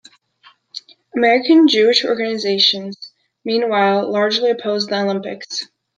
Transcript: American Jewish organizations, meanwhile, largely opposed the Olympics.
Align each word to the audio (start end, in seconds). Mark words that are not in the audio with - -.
American 1.15 1.67
Jewish 1.67 2.03
organizations, 2.05 3.13
meanwhile, 3.45 4.11
largely 4.11 4.49
opposed 4.49 4.89
the 4.89 4.99
Olympics. 4.99 5.65